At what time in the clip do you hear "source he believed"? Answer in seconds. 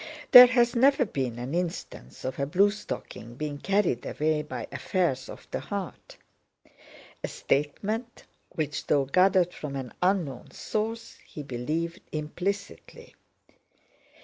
10.49-12.01